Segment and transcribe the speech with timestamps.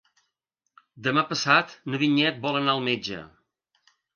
[1.09, 3.21] Demà passat na Vinyet vol anar al metge.